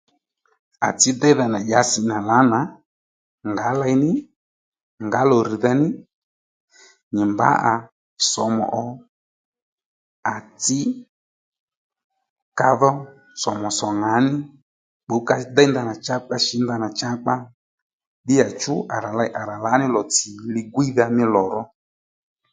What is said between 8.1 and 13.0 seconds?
somu ò à tsǐ ka dhó